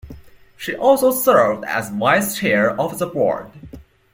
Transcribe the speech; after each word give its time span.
She 0.57 0.75
also 0.75 1.11
served 1.11 1.63
as 1.65 1.91
vice-chair 1.91 2.71
of 2.71 2.97
the 2.97 3.05
board. 3.05 3.51